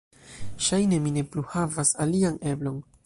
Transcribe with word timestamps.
"Ŝajne 0.67 0.99
mi 1.03 1.13
ne 1.17 1.23
plu 1.35 1.43
havas 1.51 1.93
alian 2.07 2.41
eblon." 2.55 2.83